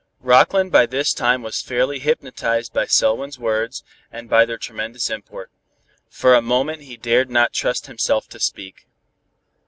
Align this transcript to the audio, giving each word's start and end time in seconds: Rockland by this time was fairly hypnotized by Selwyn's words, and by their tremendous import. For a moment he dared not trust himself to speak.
Rockland 0.21 0.71
by 0.71 0.87
this 0.87 1.13
time 1.13 1.43
was 1.43 1.61
fairly 1.61 1.99
hypnotized 1.99 2.73
by 2.73 2.87
Selwyn's 2.87 3.37
words, 3.37 3.83
and 4.11 4.27
by 4.27 4.45
their 4.45 4.57
tremendous 4.57 5.11
import. 5.11 5.51
For 6.09 6.33
a 6.33 6.41
moment 6.41 6.81
he 6.81 6.97
dared 6.97 7.29
not 7.29 7.53
trust 7.53 7.85
himself 7.85 8.27
to 8.29 8.39
speak. 8.39 8.87